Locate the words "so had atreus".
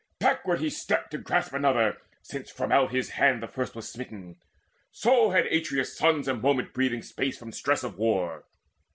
4.91-5.95